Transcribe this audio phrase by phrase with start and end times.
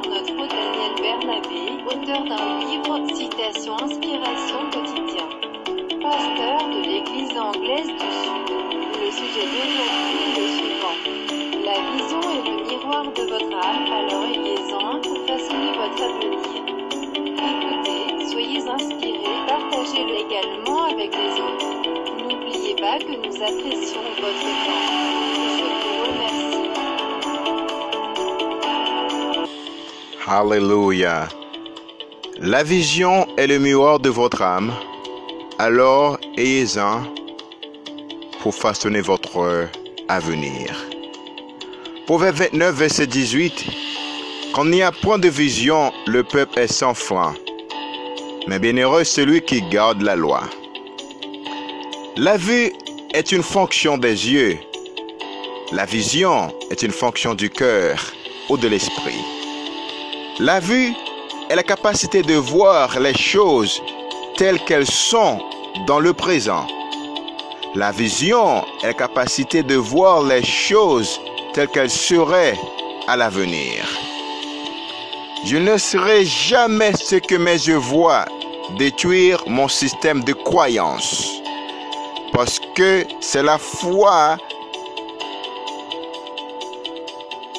[0.00, 5.28] notre Daniel Bernabé, auteur d'un livre Citation Inspiration Quotidien.
[6.02, 8.48] Pasteur de l'Église anglaise du Sud.
[9.00, 10.98] Le sujet d'aujourd'hui est le suivant.
[11.64, 16.40] La vision est le miroir de votre âme, alors ayez-en pour façonner votre avenir.
[17.38, 21.70] Écoutez, soyez inspirés, partagez-le également avec les autres.
[22.28, 24.73] N'oubliez pas que nous apprécions votre temps.
[30.26, 31.28] Alléluia.
[32.38, 34.72] La vision est le miroir de votre âme.
[35.58, 37.02] Alors ayez-en
[38.40, 39.68] pour façonner votre
[40.08, 40.82] avenir.
[42.06, 43.66] Proverbe 29, verset 18.
[44.54, 47.34] Quand il n'y a point de vision, le peuple est sans frein.
[48.46, 50.44] Mais bienheureux celui qui garde la loi.
[52.16, 52.72] La vue
[53.12, 54.56] est une fonction des yeux.
[55.72, 57.98] La vision est une fonction du cœur
[58.48, 59.43] ou de l'esprit.
[60.40, 60.92] La vue
[61.48, 63.80] est la capacité de voir les choses
[64.36, 65.38] telles qu'elles sont
[65.86, 66.66] dans le présent.
[67.76, 71.20] La vision est la capacité de voir les choses
[71.52, 72.58] telles qu'elles seraient
[73.06, 73.84] à l'avenir.
[75.44, 78.24] Je ne laisserai jamais ce que mes yeux voient
[78.76, 81.28] détruire mon système de croyance.
[82.32, 84.36] Parce que c'est la foi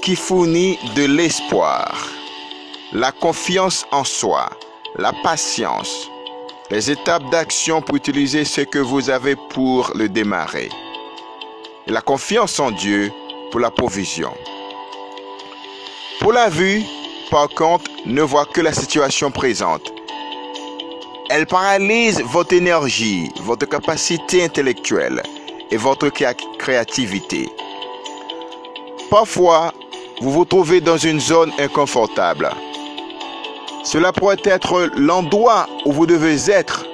[0.00, 2.08] qui fournit de l'espoir,
[2.92, 4.50] la confiance en soi,
[4.96, 6.10] la patience,
[6.70, 10.68] les étapes d'action pour utiliser ce que vous avez pour le démarrer,
[11.86, 13.10] et la confiance en Dieu
[13.50, 14.32] pour la provision.
[16.20, 16.82] Pour la vue,
[17.30, 19.92] par contre, ne voit que la situation présente.
[21.30, 25.22] Elle paralyse votre énergie, votre capacité intellectuelle
[25.70, 27.48] et votre créa- créativité.
[29.10, 29.72] Parfois,
[30.20, 32.50] vous vous trouvez dans une zone inconfortable.
[33.84, 36.86] Cela pourrait être l'endroit où vous devez être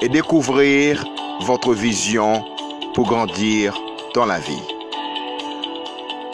[0.00, 1.04] et découvrir
[1.42, 2.42] votre vision
[2.94, 3.78] pour grandir
[4.14, 4.62] dans la vie.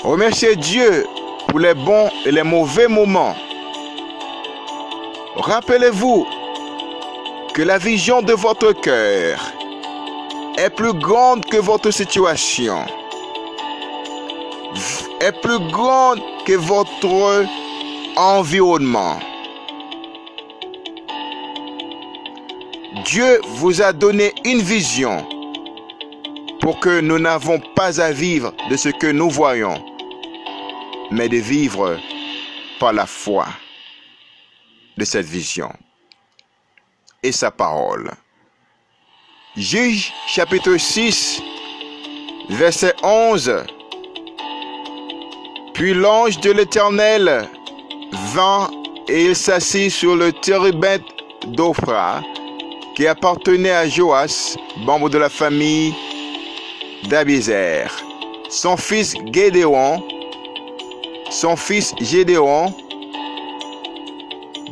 [0.05, 1.05] Remerciez Dieu
[1.49, 3.35] pour les bons et les mauvais moments.
[5.37, 6.27] Rappelez-vous
[7.53, 9.41] que la vision de votre cœur
[10.59, 12.85] est plus grande que votre situation,
[15.21, 17.45] est plus grande que votre
[18.17, 19.19] environnement.
[23.05, 25.27] Dieu vous a donné une vision
[26.61, 29.83] pour que nous n'avons pas à vivre de ce que nous voyons,
[31.11, 31.99] mais de vivre
[32.79, 33.49] par la foi
[34.97, 35.73] de cette vision
[37.23, 38.13] et sa parole.
[39.57, 41.43] Juge chapitre 6,
[42.51, 43.65] verset 11.
[45.75, 47.49] Puis l'ange de l'Éternel
[48.35, 48.71] vint
[49.09, 51.03] et il s'assit sur le térébinthe
[51.47, 52.23] d'Ophra
[52.95, 55.95] qui appartenait à Joas, membre de la famille
[57.09, 57.91] d'Abézer.
[58.49, 60.03] Son fils Gédéon,
[61.31, 62.75] son fils Gédéon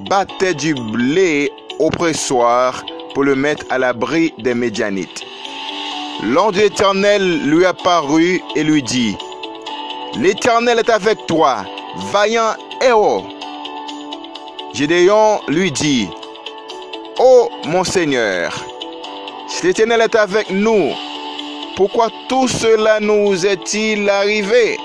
[0.09, 5.25] battait du blé au pressoir pour le mettre à l'abri des Médianites.
[6.23, 9.17] L'ange de l'Éternel lui apparut et lui dit,
[10.19, 11.65] L'Éternel est avec toi,
[12.13, 13.25] vaillant héros.
[14.75, 16.09] Gédéon lui dit,
[17.23, 18.51] Ô mon Seigneur,
[19.47, 20.89] si l'Éternel est avec nous,
[21.77, 24.79] pourquoi tout cela nous est-il arrivé?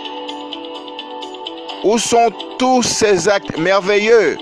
[1.86, 2.30] Où sont
[2.60, 4.38] tous ces actes merveilleux?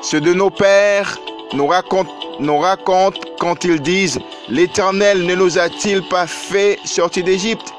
[0.00, 1.18] Ceux de nos pères
[1.54, 7.74] nous racontent quand ils disent, l'Éternel ne nous a-t-il pas fait sortir d'Égypte?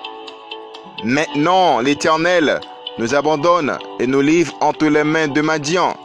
[1.02, 2.60] Maintenant, l'Éternel
[2.98, 5.96] nous abandonne et nous livre entre les mains de Madian.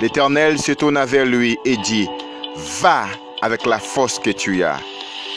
[0.00, 2.06] L'Éternel se tourna vers lui et dit,
[2.80, 3.06] Va
[3.40, 4.78] avec la force que tu as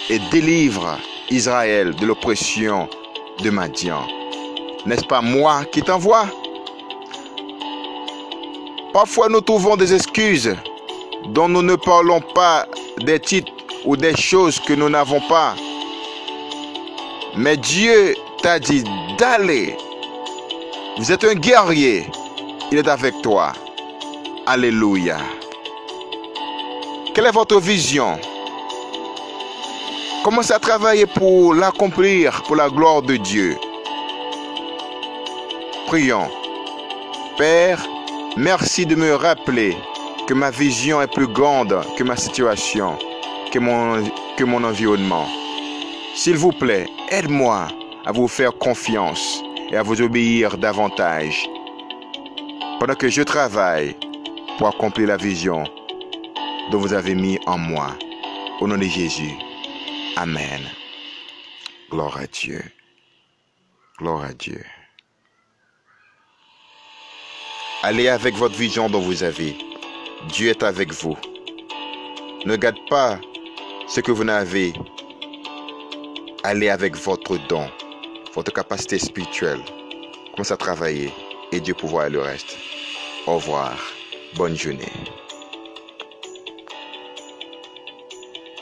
[0.10, 0.98] et délivre
[1.30, 2.90] Israël de l'oppression
[3.42, 4.06] de Madian.
[4.86, 6.26] N'est-ce pas moi qui t'envoie?
[8.92, 10.56] Parfois nous trouvons des excuses
[11.28, 12.66] dont nous ne parlons pas
[13.00, 13.52] des titres
[13.86, 15.56] ou des choses que nous n'avons pas.
[17.38, 18.84] Mais Dieu t'a dit
[19.18, 19.78] d'aller.
[20.98, 22.08] Vous êtes un guerrier.
[22.72, 23.54] Il est avec toi.
[24.52, 25.20] Alléluia.
[27.14, 28.18] Quelle est votre vision?
[30.24, 33.56] Commencez à travailler pour l'accomplir pour la gloire de Dieu.
[35.86, 36.30] Prions.
[37.38, 37.80] Père,
[38.38, 39.78] merci de me rappeler
[40.26, 42.98] que ma vision est plus grande que ma situation,
[43.52, 44.04] que mon,
[44.36, 45.28] que mon environnement.
[46.16, 47.68] S'il vous plaît, aide-moi
[48.04, 51.48] à vous faire confiance et à vous obéir davantage.
[52.80, 53.96] pendant que je travaille
[54.60, 55.64] pour accomplir la vision
[56.70, 57.98] dont vous avez mis en moi.
[58.60, 59.32] Au nom de Jésus.
[60.18, 60.70] Amen.
[61.90, 62.62] Gloire à Dieu.
[63.98, 64.62] Gloire à Dieu.
[67.84, 69.56] Allez avec votre vision dont vous avez.
[70.28, 71.16] Dieu est avec vous.
[72.46, 73.18] Ne gardez pas
[73.88, 74.74] ce que vous n'avez.
[76.44, 77.66] Allez avec votre don,
[78.34, 79.62] votre capacité spirituelle.
[80.34, 81.14] Commencez à travailler
[81.54, 82.58] et Dieu pourvoit le reste.
[83.26, 83.99] Au revoir.
[84.38, 85.29] bonjouner